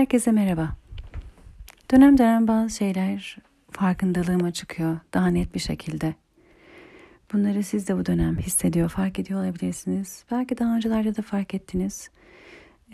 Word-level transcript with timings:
Herkese 0.00 0.32
merhaba. 0.32 0.76
Dönem 1.92 2.18
dönem 2.18 2.48
bazı 2.48 2.76
şeyler 2.76 3.38
farkındalığıma 3.70 4.50
çıkıyor 4.50 4.98
daha 5.14 5.26
net 5.26 5.54
bir 5.54 5.60
şekilde. 5.60 6.14
Bunları 7.32 7.62
siz 7.62 7.88
de 7.88 7.96
bu 7.96 8.06
dönem 8.06 8.38
hissediyor, 8.38 8.88
fark 8.88 9.18
ediyor 9.18 9.40
olabilirsiniz. 9.40 10.24
Belki 10.30 10.58
daha 10.58 10.76
öncelerde 10.76 11.16
de 11.16 11.22
fark 11.22 11.54
ettiniz. 11.54 12.10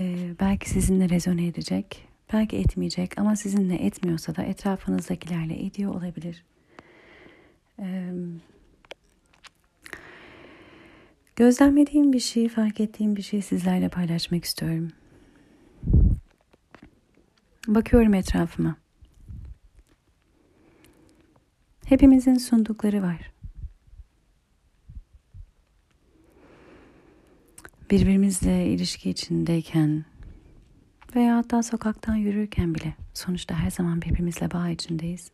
Ee, 0.01 0.17
belki 0.41 0.71
sizinle 0.71 1.09
rezone 1.09 1.47
edecek, 1.47 2.09
belki 2.33 2.57
etmeyecek 2.57 3.19
ama 3.19 3.37
sizinle 3.37 3.75
etmiyorsa 3.75 4.37
da 4.37 4.43
etrafınızdakilerle 4.43 5.65
ediyor 5.67 5.95
olabilir. 5.95 6.45
Ee, 7.79 8.11
gözlemlediğim 11.37 12.13
bir 12.13 12.21
şey, 12.21 12.49
fark 12.49 12.81
ettiğim 12.81 13.17
bir 13.17 13.23
şey 13.23 13.43
sizlerle 13.43 13.89
paylaşmak 13.89 14.45
istiyorum. 14.45 14.93
Bakıyorum 17.67 18.15
etrafıma. 18.15 18.77
Hepimizin 21.87 22.35
sundukları 22.35 23.03
var. 23.03 23.33
Birbirimizle 27.91 28.67
ilişki 28.67 29.11
içindeyken 29.11 30.05
veya 31.17 31.37
hatta 31.37 31.63
sokaktan 31.63 32.15
yürürken 32.15 32.75
bile 32.75 32.95
sonuçta 33.15 33.55
her 33.55 33.71
zaman 33.71 34.03
birbirimizle 34.03 34.51
bağ 34.51 34.69
içindeyiz. 34.69 35.31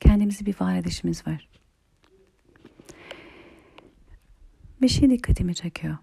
Kendimizi 0.00 0.46
bir 0.46 0.56
var 0.60 0.76
edişimiz 0.76 1.26
var. 1.26 1.48
Bir 4.82 4.88
şey 4.88 5.10
dikkatimi 5.10 5.54
çekiyor. 5.54 5.96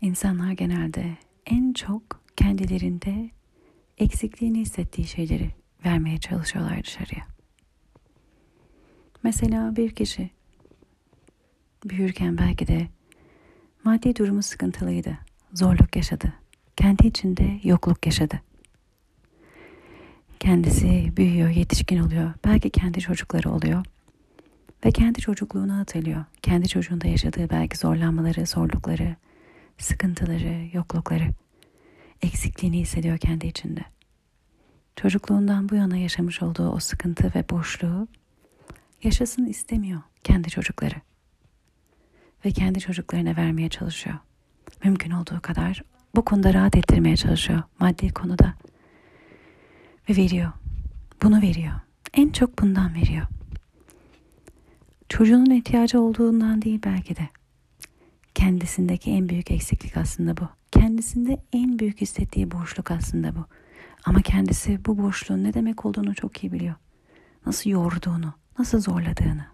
İnsanlar 0.00 0.52
genelde 0.52 1.16
en 1.46 1.72
çok 1.72 2.02
kendilerinde 2.36 3.30
eksikliğini 3.98 4.60
hissettiği 4.60 5.06
şeyleri 5.06 5.50
vermeye 5.84 6.18
çalışıyorlar 6.18 6.84
dışarıya. 6.84 7.26
Mesela 9.22 9.76
bir 9.76 9.90
kişi 9.90 10.30
büyürken 11.84 12.38
belki 12.38 12.66
de 12.66 12.86
maddi 13.84 14.16
durumu 14.16 14.42
sıkıntılıydı, 14.42 15.18
zorluk 15.52 15.96
yaşadı, 15.96 16.32
kendi 16.76 17.06
içinde 17.06 17.60
yokluk 17.64 18.06
yaşadı. 18.06 18.40
Kendisi 20.40 21.12
büyüyor, 21.16 21.48
yetişkin 21.48 21.98
oluyor, 21.98 22.32
belki 22.44 22.70
kendi 22.70 23.00
çocukları 23.00 23.50
oluyor 23.50 23.84
ve 24.84 24.90
kendi 24.90 25.20
çocukluğunu 25.20 25.76
hatırlıyor. 25.76 26.24
Kendi 26.42 26.68
çocuğunda 26.68 27.06
yaşadığı 27.08 27.50
belki 27.50 27.78
zorlanmaları, 27.78 28.46
zorlukları, 28.46 29.16
sıkıntıları, 29.78 30.68
yoklukları, 30.72 31.28
eksikliğini 32.22 32.80
hissediyor 32.80 33.18
kendi 33.18 33.46
içinde. 33.46 33.84
Çocukluğundan 34.96 35.68
bu 35.68 35.74
yana 35.74 35.96
yaşamış 35.96 36.42
olduğu 36.42 36.68
o 36.68 36.78
sıkıntı 36.78 37.32
ve 37.34 37.44
boşluğu 37.50 38.08
yaşasın 39.02 39.46
istemiyor 39.46 40.00
kendi 40.24 40.50
çocukları. 40.50 40.94
Ve 42.44 42.50
kendi 42.50 42.80
çocuklarına 42.80 43.36
vermeye 43.36 43.68
çalışıyor. 43.68 44.16
Mümkün 44.84 45.10
olduğu 45.10 45.40
kadar 45.40 45.82
bu 46.16 46.24
konuda 46.24 46.54
rahat 46.54 46.76
ettirmeye 46.76 47.16
çalışıyor 47.16 47.62
maddi 47.78 48.12
konuda. 48.12 48.54
Ve 50.08 50.16
veriyor. 50.16 50.52
Bunu 51.22 51.42
veriyor. 51.42 51.74
En 52.14 52.30
çok 52.30 52.58
bundan 52.58 52.94
veriyor. 52.94 53.26
Çocuğunun 55.08 55.50
ihtiyacı 55.50 56.00
olduğundan 56.00 56.62
değil 56.62 56.80
belki 56.84 57.16
de 57.16 57.28
kendisindeki 58.36 59.10
en 59.10 59.28
büyük 59.28 59.50
eksiklik 59.50 59.96
aslında 59.96 60.36
bu. 60.36 60.48
Kendisinde 60.72 61.42
en 61.52 61.78
büyük 61.78 62.00
hissettiği 62.00 62.50
boşluk 62.50 62.90
aslında 62.90 63.34
bu. 63.34 63.44
Ama 64.04 64.22
kendisi 64.22 64.84
bu 64.84 64.98
boşluğun 64.98 65.44
ne 65.44 65.54
demek 65.54 65.86
olduğunu 65.86 66.14
çok 66.14 66.44
iyi 66.44 66.52
biliyor. 66.52 66.74
Nasıl 67.46 67.70
yorduğunu, 67.70 68.34
nasıl 68.58 68.80
zorladığını. 68.80 69.46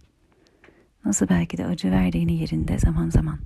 Nasıl 1.04 1.28
belki 1.28 1.58
de 1.58 1.66
acı 1.66 1.90
verdiğini 1.90 2.32
yerinde 2.32 2.78
zaman 2.78 3.10
zaman. 3.10 3.38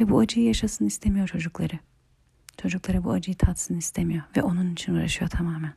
Ve 0.00 0.08
bu 0.08 0.18
acıyı 0.18 0.46
yaşasın 0.46 0.86
istemiyor 0.86 1.28
çocukları. 1.28 1.78
Çocukları 2.62 3.04
bu 3.04 3.10
acıyı 3.10 3.36
tatsın 3.36 3.76
istemiyor 3.76 4.24
ve 4.36 4.42
onun 4.42 4.72
için 4.72 4.94
uğraşıyor 4.94 5.30
tamamen. 5.30 5.74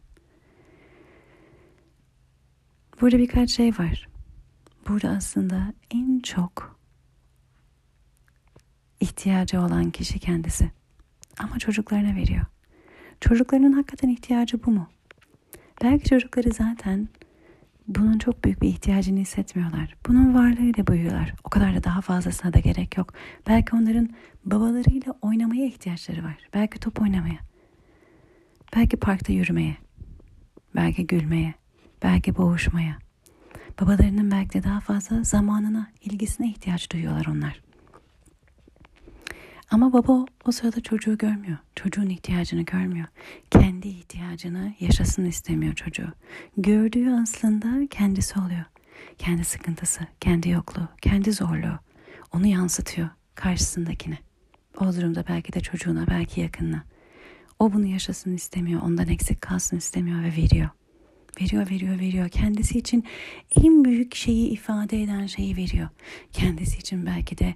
Burada 3.01 3.18
birkaç 3.18 3.50
şey 3.50 3.69
var. 3.69 4.09
Burada 4.88 5.09
aslında 5.09 5.73
en 5.91 6.19
çok 6.19 6.78
ihtiyacı 8.99 9.61
olan 9.61 9.91
kişi 9.91 10.19
kendisi. 10.19 10.71
Ama 11.39 11.59
çocuklarına 11.59 12.15
veriyor. 12.15 12.45
Çocuklarının 13.21 13.73
hakikaten 13.73 14.09
ihtiyacı 14.09 14.63
bu 14.65 14.71
mu? 14.71 14.87
Belki 15.83 16.09
çocukları 16.09 16.51
zaten 16.51 17.07
bunun 17.88 18.17
çok 18.17 18.43
büyük 18.43 18.61
bir 18.61 18.67
ihtiyacını 18.67 19.19
hissetmiyorlar. 19.19 19.95
Bunun 20.07 20.33
varlığıyla 20.33 20.88
büyüyorlar. 20.88 21.33
O 21.43 21.49
kadar 21.49 21.75
da 21.75 21.83
daha 21.83 22.01
fazlasına 22.01 22.53
da 22.53 22.59
gerek 22.59 22.97
yok. 22.97 23.13
Belki 23.47 23.75
onların 23.75 24.09
babalarıyla 24.45 25.13
oynamaya 25.21 25.65
ihtiyaçları 25.65 26.23
var. 26.23 26.38
Belki 26.53 26.79
top 26.79 27.01
oynamaya. 27.01 27.39
Belki 28.75 28.97
parkta 28.97 29.33
yürümeye. 29.33 29.77
Belki 30.75 31.07
gülmeye. 31.07 31.53
Belki 32.03 32.38
boğuşmaya. 32.38 32.97
Babalarının 33.81 34.31
belki 34.31 34.53
de 34.53 34.63
daha 34.63 34.79
fazla 34.79 35.23
zamanına, 35.23 35.88
ilgisine 36.01 36.49
ihtiyaç 36.49 36.91
duyuyorlar 36.91 37.25
onlar. 37.25 37.61
Ama 39.72 39.94
baba 39.94 40.25
o 40.46 40.52
sırada 40.52 40.81
çocuğu 40.81 41.18
görmüyor. 41.18 41.57
Çocuğun 41.75 42.09
ihtiyacını 42.09 42.62
görmüyor. 42.62 43.07
Kendi 43.52 43.88
ihtiyacını 43.88 44.74
yaşasın 44.80 45.25
istemiyor 45.25 45.74
çocuğu. 45.74 46.13
Gördüğü 46.57 47.12
aslında 47.12 47.88
kendisi 47.88 48.40
oluyor. 48.40 48.66
Kendi 49.18 49.44
sıkıntısı, 49.44 50.02
kendi 50.22 50.50
yokluğu, 50.50 50.88
kendi 51.02 51.31
zorluğu. 51.31 51.80
Onu 52.34 52.47
yansıtıyor 52.47 53.09
karşısındakine. 53.35 54.18
O 54.78 54.85
durumda 54.96 55.24
belki 55.30 55.53
de 55.53 55.59
çocuğuna, 55.59 56.07
belki 56.07 56.41
yakınına. 56.41 56.84
O 57.59 57.74
bunu 57.74 57.86
yaşasın 57.86 58.36
istemiyor, 58.36 58.81
ondan 58.81 59.07
eksik 59.07 59.41
kalsın 59.41 59.78
istemiyor 59.78 60.24
ve 60.24 60.31
veriyor. 60.31 60.69
Veriyor, 61.41 61.69
veriyor, 61.69 62.00
veriyor. 62.00 62.30
Kendisi 62.30 62.80
için 62.80 63.03
en 63.56 63.86
büyük 63.86 64.16
şeyi 64.16 64.50
ifade 64.50 65.03
eden 65.03 65.25
şeyi 65.25 65.57
veriyor. 65.57 65.90
Kendisi 66.31 66.78
için 66.78 67.06
belki 67.06 67.38
de 67.38 67.56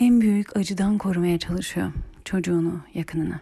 en 0.00 0.20
büyük 0.20 0.56
acıdan 0.56 0.98
korumaya 0.98 1.38
çalışıyor 1.38 1.92
çocuğunu, 2.24 2.80
yakınını. 2.94 3.40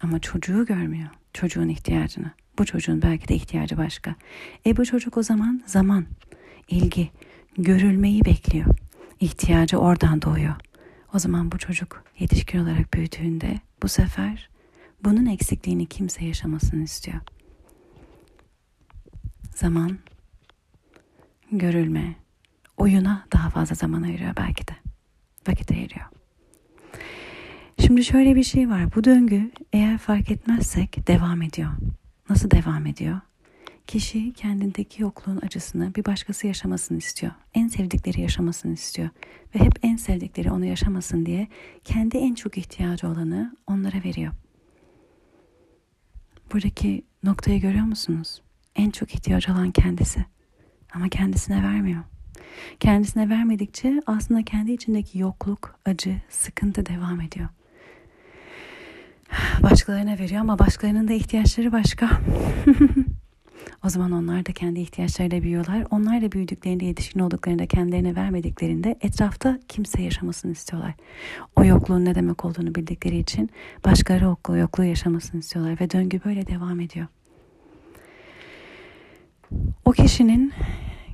Ama 0.00 0.18
çocuğu 0.18 0.66
görmüyor, 0.66 1.08
çocuğun 1.32 1.68
ihtiyacını. 1.68 2.30
Bu 2.58 2.64
çocuğun 2.66 3.02
belki 3.02 3.28
de 3.28 3.34
ihtiyacı 3.34 3.76
başka. 3.76 4.14
E 4.66 4.76
bu 4.76 4.84
çocuk 4.84 5.16
o 5.16 5.22
zaman 5.22 5.62
zaman, 5.66 6.06
ilgi, 6.68 7.10
görülmeyi 7.58 8.24
bekliyor. 8.24 8.66
İhtiyacı 9.20 9.78
oradan 9.78 10.22
doğuyor. 10.22 10.54
O 11.14 11.18
zaman 11.18 11.52
bu 11.52 11.58
çocuk 11.58 12.04
yetişkin 12.18 12.58
olarak 12.58 12.94
büyüdüğünde 12.94 13.60
bu 13.82 13.88
sefer 13.88 14.50
bunun 15.04 15.26
eksikliğini 15.26 15.86
kimse 15.86 16.24
yaşamasını 16.24 16.82
istiyor. 16.82 17.18
Zaman, 19.54 19.98
görülme, 21.52 22.16
oyuna 22.76 23.26
daha 23.32 23.50
fazla 23.50 23.74
zaman 23.74 24.02
ayırıyor 24.02 24.36
belki 24.36 24.68
de 24.68 24.87
vakit 25.48 25.70
ayırıyor. 25.70 26.06
Şimdi 27.78 28.04
şöyle 28.04 28.34
bir 28.34 28.42
şey 28.42 28.68
var. 28.68 28.94
Bu 28.94 29.04
döngü 29.04 29.50
eğer 29.72 29.98
fark 29.98 30.30
etmezsek 30.30 31.06
devam 31.08 31.42
ediyor. 31.42 31.70
Nasıl 32.30 32.50
devam 32.50 32.86
ediyor? 32.86 33.20
Kişi 33.86 34.32
kendindeki 34.32 35.02
yokluğun 35.02 35.40
acısını 35.42 35.94
bir 35.94 36.04
başkası 36.04 36.46
yaşamasını 36.46 36.98
istiyor. 36.98 37.32
En 37.54 37.68
sevdikleri 37.68 38.20
yaşamasını 38.20 38.72
istiyor. 38.72 39.08
Ve 39.54 39.58
hep 39.58 39.72
en 39.82 39.96
sevdikleri 39.96 40.50
onu 40.50 40.64
yaşamasın 40.64 41.26
diye 41.26 41.48
kendi 41.84 42.16
en 42.16 42.34
çok 42.34 42.58
ihtiyacı 42.58 43.08
olanı 43.08 43.56
onlara 43.66 44.04
veriyor. 44.04 44.32
Buradaki 46.52 47.02
noktayı 47.24 47.60
görüyor 47.60 47.84
musunuz? 47.84 48.42
En 48.76 48.90
çok 48.90 49.14
ihtiyacı 49.14 49.52
olan 49.52 49.70
kendisi. 49.70 50.24
Ama 50.94 51.08
kendisine 51.08 51.62
vermiyor. 51.62 52.02
Kendisine 52.80 53.28
vermedikçe 53.30 54.02
aslında 54.06 54.42
kendi 54.42 54.72
içindeki 54.72 55.18
yokluk, 55.18 55.74
acı, 55.86 56.16
sıkıntı 56.28 56.86
devam 56.86 57.20
ediyor. 57.20 57.48
Başkalarına 59.62 60.18
veriyor 60.18 60.40
ama 60.40 60.58
başkalarının 60.58 61.08
da 61.08 61.12
ihtiyaçları 61.12 61.72
başka. 61.72 62.10
o 63.84 63.88
zaman 63.88 64.12
onlar 64.12 64.46
da 64.46 64.52
kendi 64.52 64.80
ihtiyaçlarıyla 64.80 65.42
büyüyorlar. 65.42 65.86
Onlar 65.90 66.22
da 66.22 66.32
büyüdüklerinde, 66.32 66.84
yetişkin 66.84 67.20
olduklarında 67.20 67.66
kendilerine 67.66 68.16
vermediklerinde 68.16 68.98
etrafta 69.00 69.58
kimse 69.68 70.02
yaşamasını 70.02 70.52
istiyorlar. 70.52 70.94
O 71.56 71.64
yokluğun 71.64 72.04
ne 72.04 72.14
demek 72.14 72.44
olduğunu 72.44 72.74
bildikleri 72.74 73.18
için 73.18 73.50
başkaları 73.84 74.24
yokluğu, 74.24 74.56
yokluğu 74.56 74.84
yaşamasını 74.84 75.40
istiyorlar 75.40 75.80
ve 75.80 75.90
döngü 75.90 76.20
böyle 76.24 76.46
devam 76.46 76.80
ediyor. 76.80 77.06
O 79.84 79.92
kişinin 79.92 80.52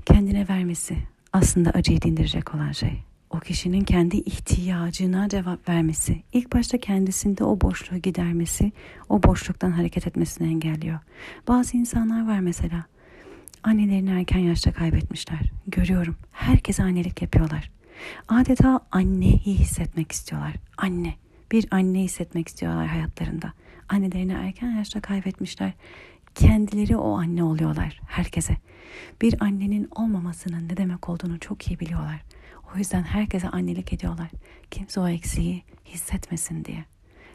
kendine 0.06 0.48
vermesi, 0.48 0.96
aslında 1.34 1.70
acıyı 1.70 2.02
dindirecek 2.02 2.54
olan 2.54 2.72
şey. 2.72 3.02
o 3.30 3.40
kişinin 3.40 3.84
kendi 3.84 4.16
ihtiyacına 4.16 5.28
cevap 5.28 5.68
vermesi, 5.68 6.22
ilk 6.32 6.52
başta 6.54 6.78
kendisinde 6.78 7.44
o 7.44 7.60
boşluğu 7.60 7.98
gidermesi, 7.98 8.72
o 9.08 9.22
boşluktan 9.22 9.70
hareket 9.70 10.06
etmesini 10.06 10.48
engelliyor. 10.48 10.98
Bazı 11.48 11.76
insanlar 11.76 12.28
var 12.28 12.40
mesela, 12.40 12.84
annelerini 13.62 14.10
erken 14.10 14.38
yaşta 14.38 14.72
kaybetmişler. 14.72 15.40
Görüyorum, 15.66 16.16
herkese 16.32 16.82
annelik 16.82 17.22
yapıyorlar. 17.22 17.70
Adeta 18.28 18.80
anneyi 18.90 19.38
hissetmek 19.38 20.12
istiyorlar. 20.12 20.54
Anne, 20.76 21.14
bir 21.52 21.66
anne 21.70 22.00
hissetmek 22.00 22.48
istiyorlar 22.48 22.86
hayatlarında. 22.86 23.52
Annelerini 23.88 24.32
erken 24.32 24.70
yaşta 24.70 25.00
kaybetmişler. 25.00 25.72
Kendileri 26.34 26.96
o 26.96 27.18
anne 27.18 27.42
oluyorlar 27.42 28.00
herkese. 28.08 28.56
Bir 29.22 29.44
annenin 29.44 29.88
olmamasının 29.96 30.68
ne 30.68 30.76
demek 30.76 31.08
olduğunu 31.08 31.40
çok 31.40 31.68
iyi 31.68 31.80
biliyorlar. 31.80 32.22
O 32.74 32.78
yüzden 32.78 33.02
herkese 33.02 33.48
annelik 33.48 33.92
ediyorlar. 33.92 34.30
Kimse 34.70 35.00
o 35.00 35.08
eksiği 35.08 35.62
hissetmesin 35.84 36.64
diye. 36.64 36.84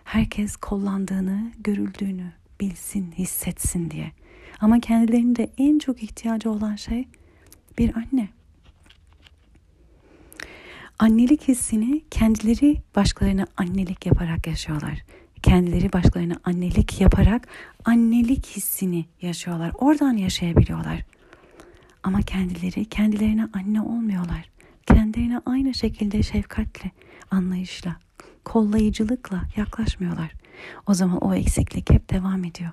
Herkes 0.03 0.55
kollandığını, 0.55 1.51
görüldüğünü 1.57 2.31
bilsin, 2.61 3.11
hissetsin 3.11 3.91
diye. 3.91 4.11
Ama 4.61 4.79
kendilerinde 4.79 5.49
en 5.57 5.79
çok 5.79 6.03
ihtiyacı 6.03 6.51
olan 6.51 6.75
şey 6.75 7.07
bir 7.77 7.95
anne. 7.95 8.29
Annelik 10.99 11.47
hissini 11.47 12.01
kendileri 12.11 12.81
başkalarına 12.95 13.47
annelik 13.57 14.05
yaparak 14.05 14.47
yaşıyorlar. 14.47 15.03
Kendileri 15.43 15.93
başkalarına 15.93 16.39
annelik 16.43 17.01
yaparak 17.01 17.47
annelik 17.85 18.45
hissini 18.45 19.05
yaşıyorlar. 19.21 19.71
Oradan 19.79 20.17
yaşayabiliyorlar. 20.17 21.03
Ama 22.03 22.21
kendileri 22.21 22.85
kendilerine 22.85 23.47
anne 23.53 23.81
olmuyorlar. 23.81 24.49
Kendilerine 24.85 25.41
aynı 25.45 25.73
şekilde 25.73 26.23
şefkatle, 26.23 26.91
anlayışla, 27.31 27.95
kollayıcılıkla 28.45 29.43
yaklaşmıyorlar. 29.57 30.31
O 30.87 30.93
zaman 30.93 31.17
o 31.17 31.33
eksiklik 31.33 31.89
hep 31.89 32.09
devam 32.09 32.43
ediyor. 32.43 32.71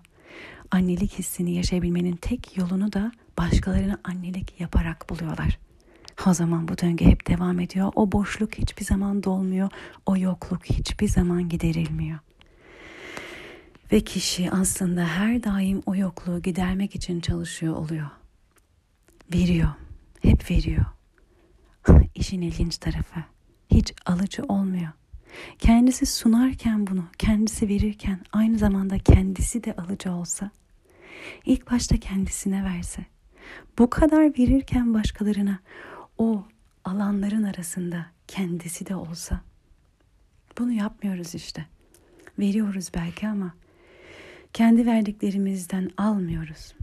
Annelik 0.70 1.18
hissini 1.18 1.54
yaşayabilmenin 1.54 2.16
tek 2.16 2.56
yolunu 2.56 2.92
da 2.92 3.12
başkalarına 3.38 3.98
annelik 4.04 4.60
yaparak 4.60 5.10
buluyorlar. 5.10 5.58
O 6.26 6.34
zaman 6.34 6.68
bu 6.68 6.78
döngü 6.78 7.04
hep 7.04 7.28
devam 7.28 7.60
ediyor. 7.60 7.92
O 7.94 8.12
boşluk 8.12 8.58
hiçbir 8.58 8.84
zaman 8.84 9.22
dolmuyor. 9.22 9.70
O 10.06 10.16
yokluk 10.16 10.64
hiçbir 10.64 11.08
zaman 11.08 11.48
giderilmiyor. 11.48 12.18
Ve 13.92 14.00
kişi 14.00 14.50
aslında 14.50 15.04
her 15.04 15.42
daim 15.42 15.82
o 15.86 15.94
yokluğu 15.94 16.42
gidermek 16.42 16.94
için 16.94 17.20
çalışıyor 17.20 17.76
oluyor. 17.76 18.10
Veriyor. 19.34 19.68
Hep 20.22 20.50
veriyor. 20.50 20.84
İşin 22.14 22.40
ilginç 22.42 22.78
tarafı. 22.78 23.20
Hiç 23.70 23.92
alıcı 24.06 24.42
olmuyor. 24.42 24.90
Kendisi 25.58 26.06
sunarken 26.06 26.86
bunu, 26.86 27.04
kendisi 27.18 27.68
verirken 27.68 28.20
aynı 28.32 28.58
zamanda 28.58 28.98
kendisi 28.98 29.64
de 29.64 29.74
alıcı 29.76 30.12
olsa, 30.12 30.50
ilk 31.44 31.70
başta 31.70 31.96
kendisine 31.96 32.64
verse, 32.64 33.06
bu 33.78 33.90
kadar 33.90 34.38
verirken 34.38 34.94
başkalarına 34.94 35.58
o 36.18 36.44
alanların 36.84 37.42
arasında 37.42 38.06
kendisi 38.28 38.86
de 38.86 38.96
olsa, 38.96 39.40
bunu 40.58 40.72
yapmıyoruz 40.72 41.34
işte. 41.34 41.66
Veriyoruz 42.38 42.90
belki 42.94 43.28
ama 43.28 43.54
kendi 44.56 44.86
verdiklerimizden 44.86 45.90
almıyoruz. 45.96 46.74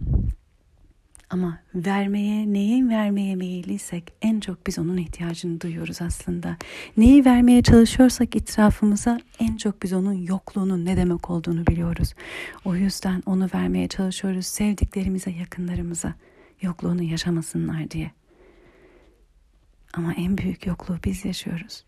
Ama 1.29 1.59
vermeye, 1.75 2.53
neyin 2.53 2.89
vermeye 2.89 3.35
meyilliysek 3.35 4.13
en 4.21 4.39
çok 4.39 4.67
biz 4.67 4.79
onun 4.79 4.97
ihtiyacını 4.97 5.61
duyuyoruz 5.61 6.01
aslında. 6.01 6.57
Neyi 6.97 7.25
vermeye 7.25 7.61
çalışıyorsak 7.61 8.35
etrafımıza 8.35 9.19
en 9.39 9.57
çok 9.57 9.83
biz 9.83 9.93
onun 9.93 10.13
yokluğunun 10.13 10.85
ne 10.85 10.97
demek 10.97 11.29
olduğunu 11.29 11.67
biliyoruz. 11.67 12.13
O 12.65 12.75
yüzden 12.75 13.23
onu 13.25 13.49
vermeye 13.53 13.87
çalışıyoruz 13.87 14.45
sevdiklerimize, 14.45 15.31
yakınlarımıza 15.31 16.13
yokluğunu 16.61 17.03
yaşamasınlar 17.03 17.91
diye. 17.91 18.11
Ama 19.93 20.13
en 20.13 20.37
büyük 20.37 20.65
yokluğu 20.65 20.97
biz 21.05 21.25
yaşıyoruz. 21.25 21.83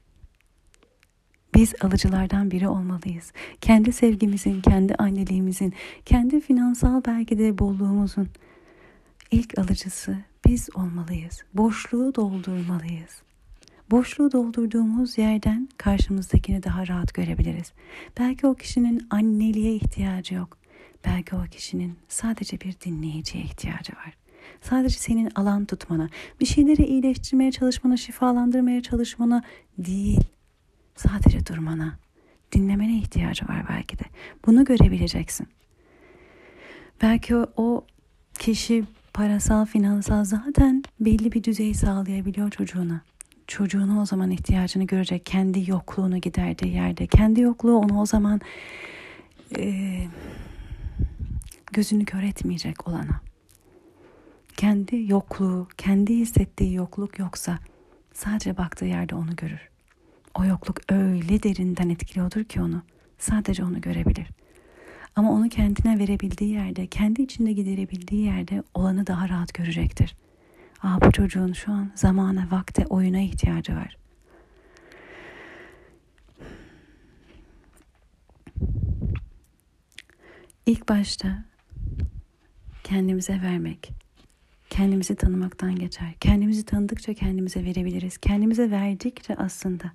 Biz 1.56 1.74
alıcılardan 1.82 2.52
biri 2.52 2.68
olmalıyız. 2.68 3.32
Kendi 3.62 3.92
sevgimizin, 3.94 4.62
kendi 4.62 4.96
anneliğimizin, 4.96 5.74
kendi 6.06 6.42
finansal 6.42 7.02
belki 7.06 7.40
de 7.40 7.58
bolluğumuzun 7.58 8.30
ilk 9.32 9.60
alıcısı 9.60 10.18
biz 10.48 10.70
olmalıyız. 10.76 11.44
Boşluğu 11.54 12.16
doldurmalıyız. 12.16 13.22
Boşluğu 13.92 14.32
doldurduğumuz 14.32 15.18
yerden 15.18 15.70
karşımızdakini 15.78 16.64
daha 16.64 16.88
rahat 16.88 17.14
görebiliriz. 17.14 17.72
Belki 18.20 18.48
o 18.48 18.56
kişinin 18.56 19.08
anneliğe 19.10 19.76
ihtiyacı 19.76 20.36
yok. 20.36 20.58
Belki 21.06 21.36
o 21.36 21.44
kişinin 21.44 21.98
sadece 22.08 22.62
bir 22.62 22.76
dinleyiciye 22.86 23.44
ihtiyacı 23.44 23.94
var. 23.94 24.14
Sadece 24.62 25.00
senin 25.00 25.32
alan 25.36 25.66
tutmana, 25.66 26.10
bir 26.40 26.46
şeyleri 26.46 26.86
iyileştirmeye 26.86 27.52
çalışmana, 27.52 27.98
şifalandırmaya 27.98 28.82
çalışmana 28.82 29.44
değil. 29.78 30.35
Sadece 30.96 31.46
durmana, 31.46 31.98
dinlemene 32.52 32.98
ihtiyacı 32.98 33.48
var 33.48 33.66
belki 33.70 34.00
de. 34.00 34.04
Bunu 34.46 34.66
görebileceksin. 34.66 35.48
Belki 37.02 37.36
o, 37.36 37.48
o 37.58 37.86
kişi 38.40 38.84
parasal, 39.14 39.66
finansal 39.66 40.24
zaten 40.24 40.84
belli 41.00 41.32
bir 41.32 41.44
düzey 41.44 41.74
sağlayabiliyor 41.74 42.52
çocuğuna. 42.52 43.02
Çocuğunu 43.48 44.02
o 44.02 44.06
zaman 44.06 44.32
ihtiyacını 44.32 44.84
görecek. 44.84 45.26
Kendi 45.26 45.72
yokluğunu 45.72 46.18
giderdiği 46.18 46.74
yerde. 46.74 47.08
Kendi 47.08 47.42
yokluğu 47.42 47.78
onu 47.78 48.02
o 48.02 48.06
zaman 48.06 48.42
e, 49.58 49.98
gözünü 51.72 52.06
kör 52.06 52.24
etmeyecek 52.24 52.88
olana. 52.88 53.22
Kendi 54.58 55.06
yokluğu, 55.12 55.68
kendi 55.78 56.16
hissettiği 56.16 56.74
yokluk 56.74 57.20
yoksa 57.20 57.60
sadece 58.14 58.58
baktığı 58.58 58.86
yerde 58.86 59.16
onu 59.16 59.36
görür. 59.36 59.75
O 60.40 60.46
yokluk 60.46 60.92
öyle 60.92 61.44
derinden 61.44 61.90
etkiliyordur 61.90 62.44
ki 62.44 62.62
onu. 62.62 62.82
Sadece 63.18 63.64
onu 63.64 63.82
görebilir. 63.82 64.28
Ama 65.16 65.32
onu 65.32 65.50
kendine 65.50 66.00
verebildiği 66.00 66.52
yerde, 66.52 66.88
kendi 66.88 67.22
içinde 67.22 67.52
giderebildiği 67.52 68.26
yerde 68.26 68.64
olanı 68.74 69.08
daha 69.08 69.30
rahat 69.30 69.54
görecektir. 69.54 70.16
Aa 70.84 71.02
bu 71.02 71.12
çocuğun 71.12 71.54
şu 71.54 71.72
an 71.72 71.92
zamana, 71.96 72.48
vakte, 72.52 72.86
oyuna 72.86 73.20
ihtiyacı 73.20 73.76
var. 73.76 73.98
İlk 80.66 80.90
başta 80.90 81.44
kendimize 82.84 83.42
vermek, 83.42 83.92
kendimizi 84.70 85.16
tanımaktan 85.16 85.76
geçer. 85.76 86.14
Kendimizi 86.20 86.66
tanıdıkça 86.66 87.14
kendimize 87.14 87.66
verebiliriz. 87.66 88.18
Kendimize 88.18 88.72
verdikçe 88.72 89.36
aslında 89.36 89.92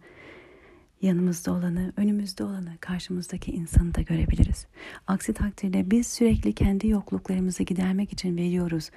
yanımızda 1.03 1.53
olanı, 1.53 1.93
önümüzde 1.97 2.45
olanı, 2.45 2.79
karşımızdaki 2.81 3.53
insanı 3.53 3.95
da 3.95 4.01
görebiliriz. 4.01 4.67
Aksi 5.07 5.35
takdirde 5.35 5.91
biz 5.91 6.07
sürekli 6.07 6.53
kendi 6.53 6.89
yokluklarımızı 6.89 7.63
gidermek 7.63 8.13
için 8.13 8.37
veriyoruz. 8.37 8.91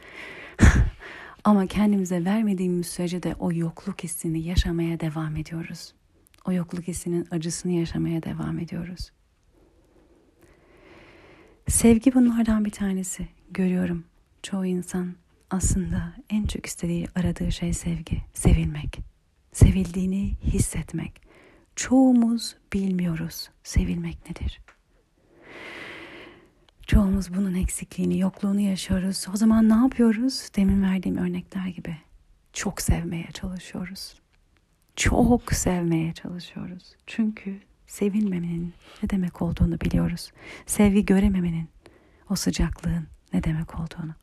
Ama 1.44 1.68
kendimize 1.68 2.26
vermediğimiz 2.26 2.88
sürece 2.88 3.24
de 3.24 3.36
o 3.40 3.52
yokluk 3.52 4.04
hissini 4.04 4.42
yaşamaya 4.42 5.00
devam 5.00 5.36
ediyoruz. 5.36 5.94
O 6.46 6.52
yokluk 6.52 6.88
hissinin 6.88 7.28
acısını 7.32 7.72
yaşamaya 7.72 8.24
devam 8.24 8.60
ediyoruz. 8.60 9.12
Sevgi 11.68 12.14
bunlardan 12.14 12.66
bir 12.66 12.72
tanesi. 12.72 13.28
Görüyorum 13.52 14.04
çoğu 14.44 14.66
insan 14.66 15.16
aslında 15.50 16.14
en 16.30 16.46
çok 16.46 16.66
istediği, 16.66 17.08
aradığı 17.16 17.52
şey 17.52 17.74
sevgi, 17.74 18.22
sevilmek. 18.34 19.00
Sevildiğini 19.52 20.38
hissetmek 20.44 21.33
çoğumuz 21.76 22.56
bilmiyoruz 22.74 23.50
sevilmek 23.64 24.30
nedir. 24.30 24.62
Çoğumuz 26.88 27.34
bunun 27.34 27.54
eksikliğini, 27.54 28.20
yokluğunu 28.20 28.60
yaşıyoruz. 28.60 29.26
O 29.34 29.38
zaman 29.38 29.70
ne 29.70 29.74
yapıyoruz? 29.74 30.50
Demin 30.56 30.84
verdiğim 30.84 31.18
örnekler 31.18 31.68
gibi. 31.68 31.98
Çok 32.54 32.82
sevmeye 32.82 33.28
çalışıyoruz. 33.34 34.16
Çok 34.96 35.54
sevmeye 35.54 36.14
çalışıyoruz. 36.14 36.96
Çünkü 37.08 37.62
sevilmemenin 37.88 38.74
ne 39.04 39.10
demek 39.10 39.42
olduğunu 39.42 39.82
biliyoruz. 39.82 40.32
Sevgi 40.66 41.06
görememenin, 41.06 41.70
o 42.30 42.36
sıcaklığın 42.36 43.08
ne 43.34 43.44
demek 43.44 43.76
olduğunu. 43.80 44.16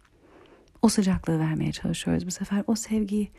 O 0.83 0.89
sıcaklığı 0.89 1.39
vermeye 1.39 1.73
çalışıyoruz 1.73 2.27
bu 2.27 2.31
sefer. 2.31 2.65
O 2.67 2.75
sevgiyi 2.75 3.31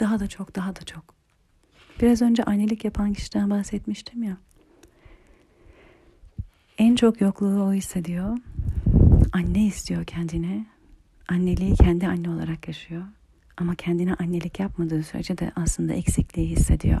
daha 0.00 0.20
da 0.20 0.28
çok, 0.28 0.56
daha 0.56 0.76
da 0.76 0.80
çok 0.80 1.19
Biraz 2.00 2.22
önce 2.22 2.44
annelik 2.44 2.84
yapan 2.84 3.12
kişiden 3.12 3.50
bahsetmiştim 3.50 4.22
ya. 4.22 4.36
En 6.78 6.96
çok 6.96 7.20
yokluğu 7.20 7.62
o 7.62 7.72
hissediyor. 7.72 8.38
Anne 9.32 9.66
istiyor 9.66 10.04
kendine. 10.04 10.66
Anneliği 11.28 11.74
kendi 11.74 12.06
anne 12.06 12.30
olarak 12.30 12.68
yaşıyor. 12.68 13.02
Ama 13.56 13.74
kendine 13.74 14.14
annelik 14.14 14.60
yapmadığı 14.60 15.02
sürece 15.02 15.38
de 15.38 15.52
aslında 15.56 15.92
eksikliği 15.92 16.48
hissediyor. 16.48 17.00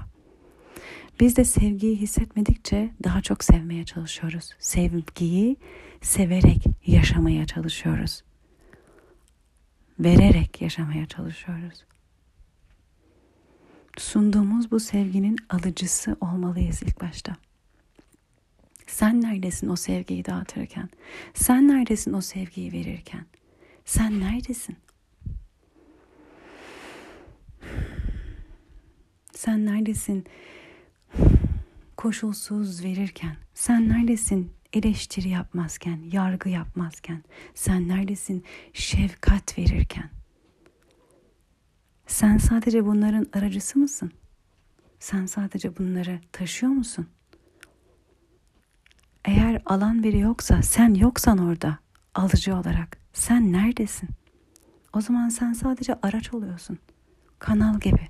Biz 1.20 1.36
de 1.36 1.44
sevgiyi 1.44 1.96
hissetmedikçe 1.96 2.90
daha 3.04 3.20
çok 3.20 3.44
sevmeye 3.44 3.84
çalışıyoruz. 3.84 4.50
Sevgiyi 4.58 5.56
severek 6.00 6.64
yaşamaya 6.86 7.46
çalışıyoruz. 7.46 8.22
Vererek 9.98 10.62
yaşamaya 10.62 11.06
çalışıyoruz. 11.06 11.84
Sunduğumuz 13.98 14.70
bu 14.70 14.80
sevginin 14.80 15.36
alıcısı 15.48 16.16
olmalıyız 16.20 16.82
ilk 16.82 17.00
başta. 17.00 17.36
Sen 18.86 19.20
neredesin 19.20 19.68
o 19.68 19.76
sevgiyi 19.76 20.24
dağıtırken? 20.24 20.88
Sen 21.34 21.68
neredesin 21.68 22.12
o 22.12 22.20
sevgiyi 22.20 22.72
verirken? 22.72 23.26
Sen 23.84 24.20
neredesin? 24.20 24.76
Sen 29.34 29.66
neredesin 29.66 30.26
koşulsuz 31.96 32.84
verirken? 32.84 33.36
Sen 33.54 33.88
neredesin 33.88 34.50
eleştiri 34.72 35.28
yapmazken, 35.28 36.00
yargı 36.12 36.48
yapmazken? 36.48 37.22
Sen 37.54 37.88
neredesin 37.88 38.44
şefkat 38.72 39.58
verirken? 39.58 40.10
Sen 42.10 42.38
sadece 42.38 42.86
bunların 42.86 43.26
aracısı 43.32 43.78
mısın? 43.78 44.12
Sen 44.98 45.26
sadece 45.26 45.76
bunları 45.78 46.20
taşıyor 46.32 46.72
musun? 46.72 47.08
Eğer 49.24 49.62
alan 49.66 50.04
veri 50.04 50.18
yoksa, 50.18 50.62
sen 50.62 50.94
yoksan 50.94 51.38
orada 51.38 51.78
alıcı 52.14 52.56
olarak, 52.56 52.98
sen 53.12 53.52
neredesin? 53.52 54.08
O 54.92 55.00
zaman 55.00 55.28
sen 55.28 55.52
sadece 55.52 55.94
araç 56.02 56.34
oluyorsun. 56.34 56.78
Kanal 57.38 57.80
gibi. 57.80 58.08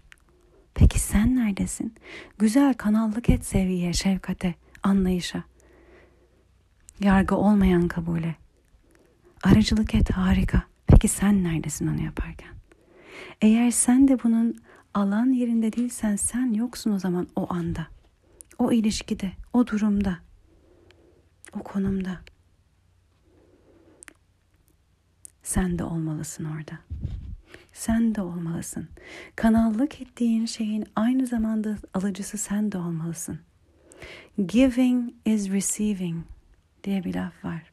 Peki 0.74 1.00
sen 1.00 1.36
neredesin? 1.36 1.94
Güzel 2.38 2.74
kanallık 2.74 3.30
et 3.30 3.44
seviye, 3.46 3.92
şefkate, 3.92 4.54
anlayışa. 4.82 5.44
Yargı 7.00 7.36
olmayan 7.36 7.88
kabule. 7.88 8.36
Aracılık 9.42 9.94
et 9.94 10.10
harika. 10.10 10.62
Peki 10.86 11.08
sen 11.08 11.44
neredesin 11.44 11.86
onu 11.86 12.02
yaparken? 12.02 12.59
Eğer 13.42 13.70
sen 13.70 14.08
de 14.08 14.22
bunun 14.22 14.56
alan 14.94 15.32
yerinde 15.32 15.72
değilsen 15.72 16.16
sen 16.16 16.52
yoksun 16.52 16.90
o 16.90 16.98
zaman 16.98 17.28
o 17.36 17.52
anda. 17.52 17.86
O 18.58 18.72
ilişkide, 18.72 19.32
o 19.52 19.66
durumda, 19.66 20.18
o 21.52 21.62
konumda. 21.62 22.20
Sen 25.42 25.78
de 25.78 25.84
olmalısın 25.84 26.44
orada. 26.44 26.78
Sen 27.72 28.14
de 28.14 28.20
olmalısın. 28.20 28.88
Kanallık 29.36 30.00
ettiğin 30.00 30.46
şeyin 30.46 30.86
aynı 30.96 31.26
zamanda 31.26 31.76
alıcısı 31.94 32.38
sen 32.38 32.72
de 32.72 32.78
olmalısın. 32.78 33.40
Giving 34.46 35.14
is 35.24 35.50
receiving 35.50 36.24
diye 36.84 37.04
bir 37.04 37.14
laf 37.14 37.44
var. 37.44 37.72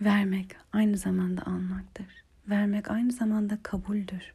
Vermek 0.00 0.56
aynı 0.72 0.96
zamanda 0.96 1.42
almaktır. 1.46 2.19
Vermek 2.48 2.90
aynı 2.90 3.12
zamanda 3.12 3.58
kabuldür. 3.62 4.32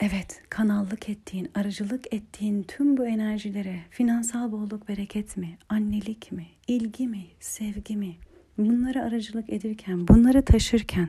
Evet, 0.00 0.42
kanallık 0.50 1.08
ettiğin, 1.08 1.50
aracılık 1.54 2.14
ettiğin 2.14 2.62
tüm 2.62 2.96
bu 2.96 3.06
enerjilere 3.06 3.80
finansal 3.90 4.52
bolluk, 4.52 4.88
bereket 4.88 5.36
mi, 5.36 5.58
annelik 5.68 6.32
mi, 6.32 6.46
ilgi 6.66 7.08
mi, 7.08 7.26
sevgi 7.40 7.96
mi? 7.96 8.16
Bunları 8.58 9.02
aracılık 9.02 9.50
edirken, 9.50 10.08
bunları 10.08 10.44
taşırken, 10.44 11.08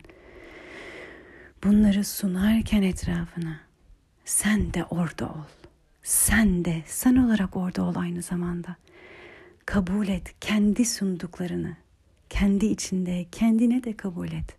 bunları 1.64 2.04
sunarken 2.04 2.82
etrafına 2.82 3.60
sen 4.26 4.74
de 4.74 4.86
orada 4.86 5.26
ol. 5.30 5.46
Sen 6.04 6.66
de 6.66 6.84
sen 6.86 7.16
olarak 7.16 7.58
orada 7.58 7.84
ol 7.84 7.96
aynı 7.96 8.22
zamanda. 8.22 8.76
Kabul 9.66 10.08
et 10.08 10.36
kendi 10.42 10.86
sunduklarını. 10.86 11.78
Kendi 12.32 12.66
içinde 12.66 13.26
kendine 13.32 13.84
de 13.84 13.98
kabul 13.98 14.28
et. 14.28 14.58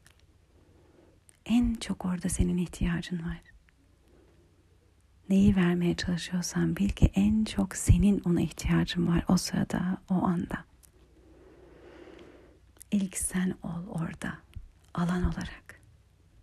En 1.46 1.74
çok 1.74 2.04
orada 2.04 2.28
senin 2.28 2.56
ihtiyacın 2.56 3.18
var 3.18 3.52
neyi 5.32 5.56
vermeye 5.56 5.94
çalışıyorsan 5.94 6.76
bil 6.76 6.88
ki 6.88 7.10
en 7.14 7.44
çok 7.44 7.76
senin 7.76 8.20
ona 8.20 8.40
ihtiyacın 8.40 9.06
var 9.08 9.24
o 9.28 9.36
sırada, 9.36 9.98
o 10.10 10.14
anda. 10.14 10.64
İlk 12.90 13.16
sen 13.16 13.54
ol 13.62 13.86
orada, 13.88 14.32
alan 14.94 15.22
olarak. 15.22 15.80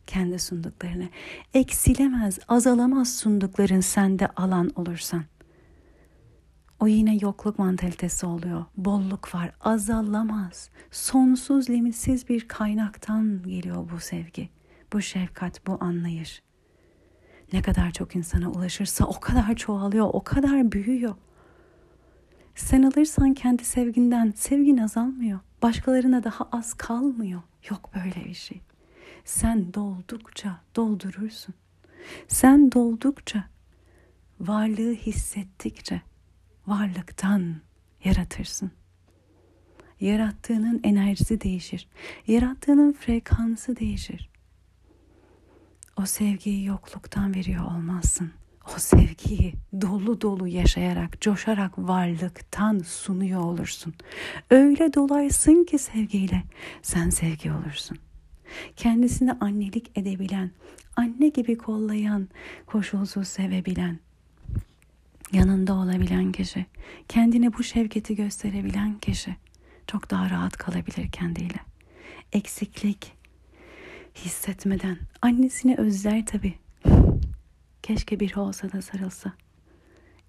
Kendi 0.08 0.40
sunduklarını 0.40 1.10
eksilemez, 1.54 2.40
azalamaz 2.48 3.18
sundukların 3.18 3.80
sende 3.80 4.28
alan 4.28 4.72
olursan. 4.76 5.24
O 6.80 6.88
yine 6.88 7.18
yokluk 7.22 7.60
mantalitesi 7.60 8.26
oluyor. 8.26 8.66
Bolluk 8.78 9.36
var, 9.36 9.52
azalamaz. 9.62 10.70
Sonsuz, 10.92 11.70
limitsiz 11.70 12.30
bir 12.30 12.48
kaynaktan 12.48 13.44
geliyor 13.44 13.90
bu 13.96 14.00
sevgi, 14.00 14.50
bu 14.94 15.02
şefkat, 15.02 15.68
bu 15.68 15.78
anlayış. 15.82 16.42
Ne 17.54 17.62
kadar 17.62 17.92
çok 17.92 18.16
insana 18.16 18.52
ulaşırsa 18.52 19.06
o 19.06 19.20
kadar 19.20 19.56
çoğalıyor, 19.56 20.10
o 20.14 20.24
kadar 20.24 20.72
büyüyor. 20.72 21.16
Sen 22.56 22.84
alırsan 22.84 23.34
kendi 23.34 23.66
sevginden 23.66 24.34
sevgin 24.36 24.78
azalmıyor. 24.78 25.40
Başkalarına 25.62 26.24
daha 26.24 26.50
az 26.52 26.74
kalmıyor. 26.74 27.42
Yok 27.70 27.90
böyle 27.96 28.26
bir 28.26 28.34
şey. 28.34 28.62
Sen 29.26 29.74
doldukça 29.74 30.62
doldurursun. 30.76 31.56
Sen 32.28 32.72
doldukça 32.72 33.44
varlığı 34.40 34.94
hissettikçe 34.94 36.02
varlıktan 36.70 37.56
yaratırsın. 38.04 38.72
Yarattığının 40.00 40.80
enerjisi 40.84 41.42
değişir. 41.42 41.88
Yarattığının 42.28 42.94
frekansı 42.94 43.76
değişir. 43.76 44.30
O 45.98 46.06
sevgiyi 46.06 46.66
yokluktan 46.66 47.36
veriyor 47.36 47.66
olmazsın. 47.66 48.32
O 48.76 48.80
sevgiyi 48.80 49.54
dolu 49.82 50.22
dolu 50.22 50.48
yaşayarak, 50.48 51.22
coşarak 51.22 51.78
varlıktan 51.78 52.80
sunuyor 52.80 53.42
olursun. 53.42 53.94
Öyle 54.50 54.94
dolaysın 54.94 55.64
ki 55.64 55.78
sevgiyle 55.78 56.44
sen 56.82 57.10
sevgi 57.10 57.52
olursun. 57.52 57.98
Kendisine 58.76 59.32
annelik 59.32 59.98
edebilen, 59.98 60.52
anne 60.96 61.30
gibi 61.30 61.58
kollayan, 61.58 62.28
koşulsuz 62.66 63.28
sevebilen, 63.28 64.00
yanında 65.34 65.74
olabilen 65.74 66.32
kişi, 66.32 66.66
kendine 67.08 67.54
bu 67.54 67.64
şevketi 67.64 68.16
gösterebilen 68.16 69.00
kişi 69.00 69.36
çok 69.88 70.10
daha 70.12 70.30
rahat 70.30 70.58
kalabilir 70.58 71.12
kendiyle. 71.12 71.60
Eksiklik, 72.32 73.14
hissetmeden. 74.16 74.98
Annesini 75.22 75.76
özler 75.76 76.26
tabii. 76.26 76.56
Keşke 77.84 78.20
biri 78.20 78.40
olsa 78.40 78.72
da 78.72 78.82
sarılsa. 78.82 79.34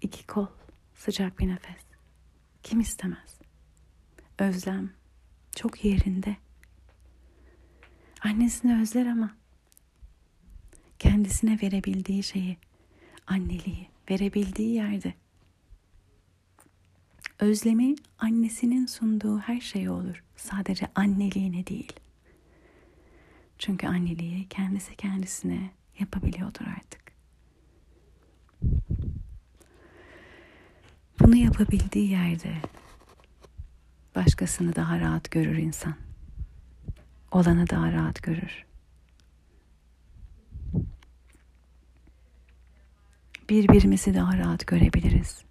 İki 0.01 0.27
kol, 0.27 0.47
sıcak 0.95 1.39
bir 1.39 1.47
nefes. 1.47 1.85
Kim 2.63 2.79
istemez? 2.79 3.39
Özlem 4.39 4.89
çok 5.55 5.85
yerinde. 5.85 6.35
Annesini 8.23 8.81
özler 8.81 9.05
ama 9.05 9.35
kendisine 10.99 11.59
verebildiği 11.61 12.23
şeyi, 12.23 12.57
anneliği 13.27 13.90
verebildiği 14.09 14.73
yerde 14.75 15.13
özlemi 17.39 17.95
annesinin 18.17 18.85
sunduğu 18.85 19.39
her 19.39 19.61
şey 19.61 19.89
olur. 19.89 20.23
Sadece 20.35 20.87
anneliğine 20.95 21.67
değil. 21.67 21.93
Çünkü 23.57 23.87
anneliği 23.87 24.47
kendisi 24.47 24.95
kendisine 24.95 25.71
yapabiliyordur 25.99 26.65
artık. 26.77 27.01
Bunu 31.19 31.35
yapabildiği 31.35 32.09
yerde 32.09 32.55
başkasını 34.15 34.75
daha 34.75 34.99
rahat 34.99 35.31
görür 35.31 35.57
insan. 35.57 35.95
Olanı 37.31 37.69
daha 37.69 37.91
rahat 37.91 38.23
görür. 38.23 38.65
Birbirimizi 43.51 44.13
daha 44.13 44.37
rahat 44.37 44.67
görebiliriz. 44.67 45.41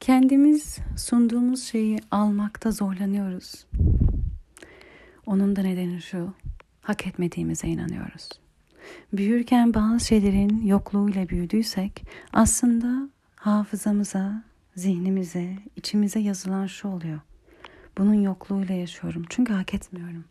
Kendimiz 0.00 0.78
sunduğumuz 0.96 1.64
şeyi 1.64 1.98
almakta 2.10 2.70
zorlanıyoruz. 2.70 3.66
Onun 5.26 5.56
da 5.56 5.62
nedeni 5.62 6.02
şu, 6.02 6.34
hak 6.82 7.06
etmediğimize 7.06 7.68
inanıyoruz. 7.68 8.28
Büyürken 9.12 9.74
bazı 9.74 10.06
şeylerin 10.06 10.66
yokluğuyla 10.66 11.28
büyüdüysek 11.28 12.04
aslında 12.32 13.08
hafızamıza, 13.36 14.42
zihnimize, 14.76 15.58
içimize 15.76 16.20
yazılan 16.20 16.66
şu 16.66 16.88
oluyor. 16.88 17.20
Bunun 17.98 18.14
yokluğuyla 18.14 18.74
yaşıyorum 18.74 19.24
çünkü 19.28 19.52
hak 19.52 19.74
etmiyorum. 19.74 20.24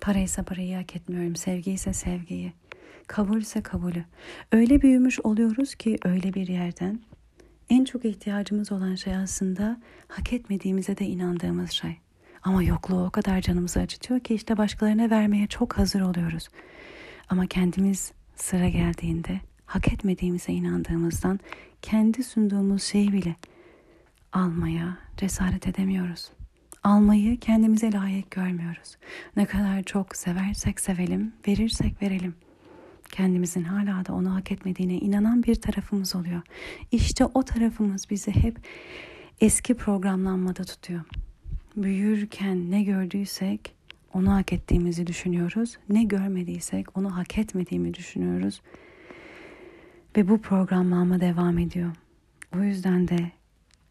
Paraysa 0.00 0.42
parayı 0.42 0.76
hak 0.76 0.96
etmiyorum. 0.96 1.36
Sevgi 1.36 1.72
ise 1.72 1.92
sevgiyi. 1.92 2.52
Kabul 3.06 3.40
ise 3.40 3.62
kabulü. 3.62 4.04
Öyle 4.52 4.82
büyümüş 4.82 5.20
oluyoruz 5.20 5.74
ki 5.74 5.98
öyle 6.04 6.34
bir 6.34 6.48
yerden 6.48 7.00
en 7.70 7.84
çok 7.84 8.04
ihtiyacımız 8.04 8.72
olan 8.72 8.94
şey 8.94 9.16
aslında 9.16 9.80
hak 10.08 10.32
etmediğimize 10.32 10.98
de 10.98 11.04
inandığımız 11.04 11.70
şey. 11.70 11.96
Ama 12.42 12.62
yokluğu 12.62 13.04
o 13.04 13.10
kadar 13.10 13.40
canımızı 13.40 13.80
acıtıyor 13.80 14.20
ki 14.20 14.34
işte 14.34 14.56
başkalarına 14.56 15.10
vermeye 15.10 15.46
çok 15.46 15.78
hazır 15.78 16.00
oluyoruz. 16.00 16.48
Ama 17.28 17.46
kendimiz 17.46 18.12
sıra 18.36 18.68
geldiğinde 18.68 19.40
hak 19.66 19.92
etmediğimize 19.92 20.52
inandığımızdan 20.52 21.40
kendi 21.82 22.24
sunduğumuz 22.24 22.82
şeyi 22.82 23.12
bile 23.12 23.36
almaya 24.32 24.98
cesaret 25.16 25.66
edemiyoruz. 25.66 26.30
Almayı 26.86 27.40
kendimize 27.40 27.92
layık 27.92 28.30
görmüyoruz. 28.30 28.96
Ne 29.36 29.46
kadar 29.46 29.82
çok 29.82 30.16
seversek 30.16 30.80
sevelim, 30.80 31.32
verirsek 31.48 32.02
verelim. 32.02 32.34
Kendimizin 33.12 33.64
hala 33.64 34.06
da 34.06 34.12
onu 34.12 34.34
hak 34.34 34.52
etmediğine 34.52 34.94
inanan 34.94 35.42
bir 35.42 35.54
tarafımız 35.54 36.16
oluyor. 36.16 36.42
İşte 36.92 37.24
o 37.24 37.42
tarafımız 37.42 38.10
bizi 38.10 38.30
hep 38.30 38.58
eski 39.40 39.74
programlanmada 39.74 40.64
tutuyor. 40.64 41.00
Büyürken 41.76 42.70
ne 42.70 42.82
gördüysek 42.82 43.74
onu 44.14 44.34
hak 44.34 44.52
ettiğimizi 44.52 45.06
düşünüyoruz. 45.06 45.78
Ne 45.88 46.04
görmediysek 46.04 46.98
onu 46.98 47.16
hak 47.16 47.38
etmediğimi 47.38 47.94
düşünüyoruz. 47.94 48.62
Ve 50.16 50.28
bu 50.28 50.40
programlanma 50.40 51.20
devam 51.20 51.58
ediyor. 51.58 51.92
O 52.56 52.62
yüzden 52.62 53.08
de 53.08 53.30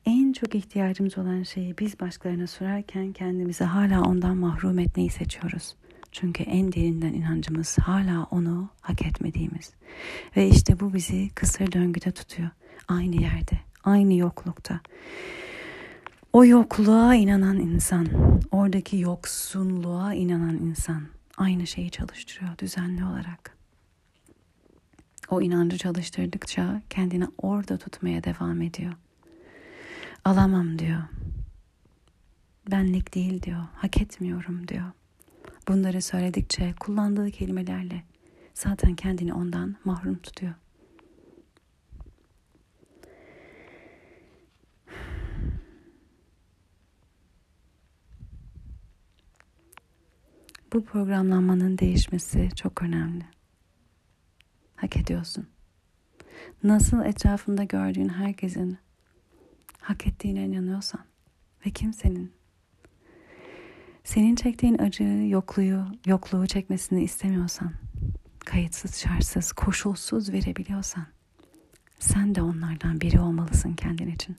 en 0.05 0.33
çok 0.33 0.55
ihtiyacımız 0.55 1.17
olan 1.17 1.43
şeyi 1.43 1.77
biz 1.77 1.99
başkalarına 1.99 2.47
sorarken 2.47 3.13
kendimizi 3.13 3.63
hala 3.63 4.01
ondan 4.01 4.37
mahrum 4.37 4.79
etmeyi 4.79 5.09
seçiyoruz. 5.09 5.75
Çünkü 6.11 6.43
en 6.43 6.71
derinden 6.71 7.13
inancımız 7.13 7.77
hala 7.77 8.23
onu 8.31 8.69
hak 8.81 9.01
etmediğimiz. 9.01 9.73
Ve 10.37 10.47
işte 10.47 10.79
bu 10.79 10.93
bizi 10.93 11.29
kısır 11.29 11.71
döngüde 11.71 12.11
tutuyor. 12.11 12.49
Aynı 12.87 13.15
yerde, 13.15 13.59
aynı 13.83 14.13
yoklukta. 14.13 14.79
O 16.33 16.45
yokluğa 16.45 17.15
inanan 17.15 17.59
insan, 17.59 18.07
oradaki 18.51 18.97
yoksunluğa 18.97 20.13
inanan 20.13 20.57
insan 20.57 21.01
aynı 21.37 21.67
şeyi 21.67 21.91
çalıştırıyor 21.91 22.57
düzenli 22.57 23.05
olarak. 23.05 23.57
O 25.29 25.41
inancı 25.41 25.77
çalıştırdıkça 25.77 26.81
kendini 26.89 27.27
orada 27.37 27.77
tutmaya 27.77 28.23
devam 28.23 28.61
ediyor. 28.61 28.93
Alamam 30.25 30.79
diyor. 30.79 31.03
Benlik 32.71 33.15
değil 33.15 33.41
diyor. 33.41 33.63
Hak 33.75 34.01
etmiyorum 34.01 34.67
diyor. 34.67 34.91
Bunları 35.67 36.01
söyledikçe 36.01 36.73
kullandığı 36.79 37.31
kelimelerle 37.31 38.03
zaten 38.53 38.95
kendini 38.95 39.33
ondan 39.33 39.75
mahrum 39.83 40.17
tutuyor. 40.17 40.53
Bu 50.73 50.85
programlanmanın 50.85 51.77
değişmesi 51.77 52.49
çok 52.55 52.81
önemli. 52.81 53.25
Hak 54.75 54.97
ediyorsun. 54.97 55.47
Nasıl 56.63 57.05
etrafında 57.05 57.63
gördüğün 57.63 58.09
herkesin 58.09 58.77
hak 59.85 60.07
ettiğine 60.07 60.45
inanıyorsan 60.45 61.01
ve 61.65 61.69
kimsenin 61.69 62.33
senin 64.03 64.35
çektiğin 64.35 64.77
acıyı, 64.77 65.29
yokluğu, 65.29 65.85
yokluğu 66.05 66.47
çekmesini 66.47 67.03
istemiyorsan, 67.03 67.73
kayıtsız, 68.45 68.97
şartsız, 68.97 69.51
koşulsuz 69.51 70.33
verebiliyorsan, 70.33 71.05
sen 71.99 72.35
de 72.35 72.41
onlardan 72.41 73.01
biri 73.01 73.19
olmalısın 73.19 73.73
kendin 73.73 74.07
için. 74.07 74.37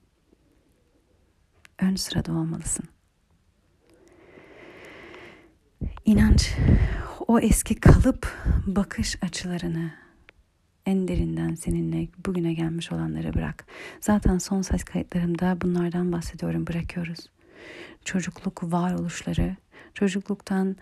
Ön 1.79 1.97
sırada 1.97 2.33
olmalısın. 2.33 2.89
İnanç, 6.05 6.55
o 7.27 7.41
eski 7.41 7.75
kalıp 7.75 8.37
bakış 8.67 9.23
açılarını 9.23 10.06
en 10.87 11.09
derinden 11.09 11.55
seninle 11.55 12.09
bugüne 12.27 12.55
gelmiş 12.55 12.93
olanları 12.93 13.35
bırak. 13.35 13.67
Zaten 14.01 14.39
son 14.39 14.63
ses 14.63 14.85
kayıtlarımda 14.85 15.61
bunlardan 15.61 16.13
bahsediyorum, 16.13 16.67
bırakıyoruz 16.67 17.27
çocukluk 18.07 18.73
varoluşları, 18.73 19.57
çocukluktan 19.95 20.77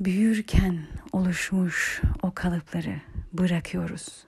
büyürken 0.00 0.86
oluşmuş 1.12 2.02
o 2.22 2.32
kalıpları 2.34 3.00
bırakıyoruz, 3.32 4.24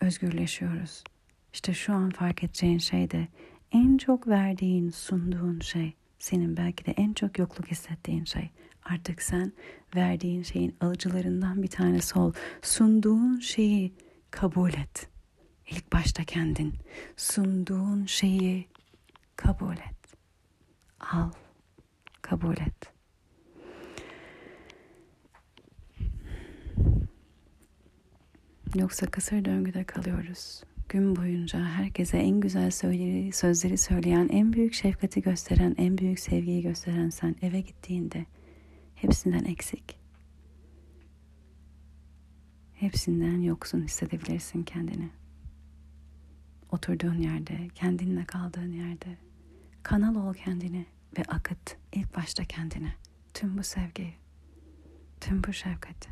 özgürleşiyoruz. 0.00 1.04
İşte 1.52 1.74
şu 1.74 1.92
an 1.92 2.10
fark 2.10 2.44
edeceğin 2.44 2.78
şey 2.78 3.10
de 3.10 3.28
en 3.72 3.98
çok 3.98 4.28
verdiğin, 4.28 4.90
sunduğun 4.90 5.60
şey, 5.60 5.92
senin 6.18 6.56
belki 6.56 6.86
de 6.86 6.92
en 6.92 7.12
çok 7.12 7.38
yokluk 7.38 7.70
hissettiğin 7.70 8.24
şey. 8.24 8.50
Artık 8.90 9.22
sen 9.22 9.52
verdiğin 9.96 10.42
şeyin 10.42 10.76
alıcılarından 10.80 11.62
bir 11.62 11.68
tanesi 11.68 12.18
ol. 12.18 12.32
Sunduğun 12.62 13.38
şeyi 13.38 13.92
kabul 14.30 14.70
et. 14.70 15.08
İlk 15.70 15.92
başta 15.92 16.24
kendin. 16.24 16.74
Sunduğun 17.16 18.06
şeyi 18.06 18.68
kabul 19.36 19.72
et 19.72 19.98
al, 21.00 21.30
kabul 22.22 22.52
et. 22.52 22.92
Yoksa 28.74 29.06
kısır 29.06 29.44
döngüde 29.44 29.84
kalıyoruz. 29.84 30.62
Gün 30.88 31.16
boyunca 31.16 31.64
herkese 31.64 32.18
en 32.18 32.40
güzel 32.40 32.70
söyleri, 32.70 33.32
sözleri 33.32 33.78
söyleyen, 33.78 34.28
en 34.32 34.52
büyük 34.52 34.74
şefkati 34.74 35.22
gösteren, 35.22 35.74
en 35.78 35.98
büyük 35.98 36.18
sevgiyi 36.18 36.62
gösteren 36.62 37.10
sen 37.10 37.36
eve 37.42 37.60
gittiğinde 37.60 38.26
hepsinden 39.00 39.44
eksik. 39.44 39.98
Hepsinden 42.74 43.40
yoksun 43.40 43.84
hissedebilirsin 43.84 44.62
kendini. 44.62 45.10
Oturduğun 46.72 47.18
yerde, 47.18 47.68
kendinle 47.74 48.24
kaldığın 48.24 48.72
yerde 48.72 49.18
Kanal 49.82 50.14
ol 50.14 50.34
kendini 50.34 50.86
ve 51.18 51.22
akıt 51.28 51.76
ilk 51.92 52.16
başta 52.16 52.44
kendine 52.44 52.94
tüm 53.34 53.58
bu 53.58 53.62
sevgiyi, 53.62 54.14
tüm 55.20 55.44
bu 55.44 55.52
şefkati. 55.52 56.08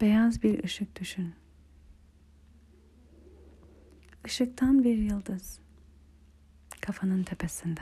Beyaz 0.00 0.42
bir 0.42 0.64
ışık 0.64 1.00
düşün. 1.00 1.34
Işıktan 4.28 4.84
bir 4.84 4.98
yıldız 4.98 5.58
kafanın 6.80 7.22
tepesinde. 7.22 7.80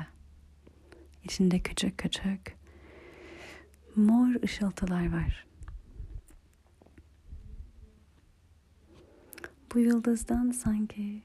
İçinde 1.24 1.58
küçük 1.60 1.98
küçük 1.98 2.56
mor 3.96 4.42
ışıltılar 4.42 5.12
var. 5.12 5.46
Bu 9.74 9.78
yıldızdan 9.78 10.50
sanki 10.50 11.22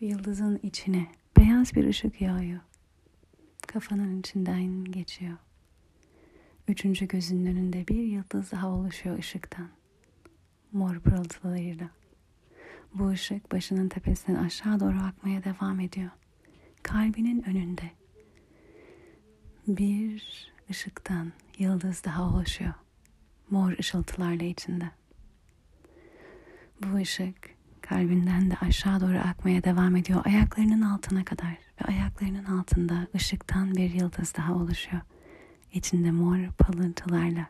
yıldızın 0.00 0.60
içine 0.62 1.06
beyaz 1.36 1.74
bir 1.74 1.84
ışık 1.86 2.20
yağıyor. 2.20 2.60
Kafanın 3.66 4.20
içinden 4.20 4.84
geçiyor. 4.84 5.36
Üçüncü 6.68 7.08
gözünün 7.08 7.46
önünde 7.46 7.88
bir 7.88 8.02
yıldız 8.04 8.52
daha 8.52 8.68
oluşuyor 8.68 9.18
ışıktan. 9.18 9.68
Mor 10.72 11.00
pırıltılarıyla. 11.00 11.90
Bu 12.98 13.08
ışık 13.08 13.52
başının 13.52 13.88
tepesinden 13.88 14.44
aşağı 14.44 14.80
doğru 14.80 15.02
akmaya 15.02 15.44
devam 15.44 15.80
ediyor. 15.80 16.10
Kalbinin 16.82 17.42
önünde 17.48 17.90
bir 19.68 20.52
ışıktan 20.70 21.32
yıldız 21.58 22.04
daha 22.04 22.22
oluşuyor. 22.22 22.74
Mor 23.50 23.78
ışıltılarla 23.78 24.44
içinde. 24.44 24.90
Bu 26.82 26.96
ışık 26.96 27.36
kalbinden 27.80 28.50
de 28.50 28.54
aşağı 28.60 29.00
doğru 29.00 29.18
akmaya 29.18 29.64
devam 29.64 29.96
ediyor 29.96 30.22
ayaklarının 30.24 30.82
altına 30.82 31.24
kadar 31.24 31.52
ve 31.52 31.84
ayaklarının 31.88 32.44
altında 32.44 33.06
ışıktan 33.14 33.74
bir 33.74 33.90
yıldız 33.90 34.36
daha 34.36 34.54
oluşuyor. 34.54 35.02
İçinde 35.72 36.10
mor 36.10 36.38
parıltılarla 36.58 37.46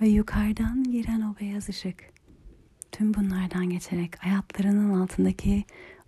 ve 0.00 0.08
yukarıdan 0.08 0.84
giren 0.84 1.20
o 1.20 1.34
beyaz 1.40 1.68
ışık 1.68 2.11
tüm 2.92 3.14
bunlardan 3.14 3.70
geçerek 3.70 4.24
ayaklarının 4.24 5.00
altındaki 5.00 5.64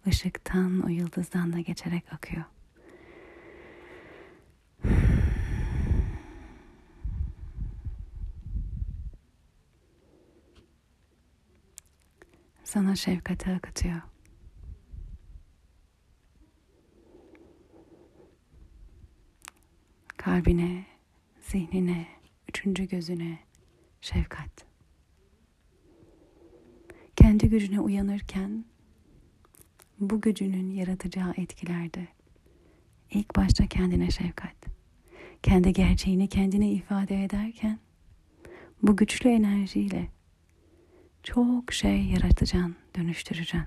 ışıktan 0.06 0.80
o 0.80 0.88
yıldızdan 0.88 1.52
da 1.52 1.60
geçerek 1.60 2.12
akıyor. 2.12 2.44
sana 12.74 12.96
şefkati 12.96 13.50
akıtıyor. 13.50 14.00
Kalbine, 20.16 20.86
zihnine, 21.40 22.06
üçüncü 22.48 22.84
gözüne 22.88 23.38
şefkat. 24.00 24.73
Kendi 27.34 27.48
gücüne 27.48 27.80
uyanırken 27.80 28.64
bu 30.00 30.20
gücünün 30.20 30.70
yaratacağı 30.70 31.34
etkilerde 31.36 32.08
ilk 33.10 33.36
başta 33.36 33.66
kendine 33.66 34.10
şefkat. 34.10 34.54
Kendi 35.42 35.72
gerçeğini 35.72 36.28
kendine 36.28 36.70
ifade 36.70 37.24
ederken 37.24 37.78
bu 38.82 38.96
güçlü 38.96 39.30
enerjiyle 39.30 40.08
çok 41.22 41.72
şey 41.72 42.04
yaratacaksın, 42.04 42.76
dönüştüreceksin. 42.96 43.62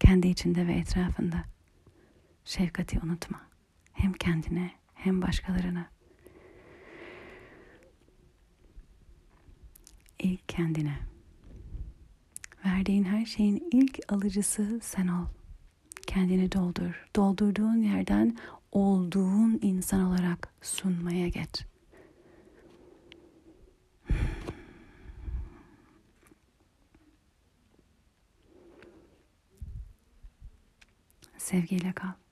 Kendi 0.00 0.28
içinde 0.28 0.66
ve 0.66 0.72
etrafında. 0.72 1.44
Şefkati 2.44 3.00
unutma. 3.00 3.40
Hem 3.92 4.12
kendine 4.12 4.70
hem 4.94 5.22
başkalarına. 5.22 5.90
İlk 10.18 10.48
kendine. 10.48 11.13
Verdiğin 12.64 13.04
her 13.04 13.26
şeyin 13.26 13.68
ilk 13.72 14.12
alıcısı 14.12 14.80
sen 14.82 15.08
ol. 15.08 15.26
Kendini 16.06 16.52
doldur. 16.52 17.06
Doldurduğun 17.16 17.82
yerden 17.82 18.36
olduğun 18.72 19.58
insan 19.62 20.00
olarak 20.00 20.48
sunmaya 20.62 21.28
geç. 21.28 21.66
Sevgiyle 31.38 31.92
kal. 31.92 32.23